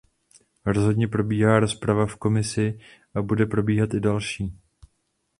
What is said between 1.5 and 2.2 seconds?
rozprava v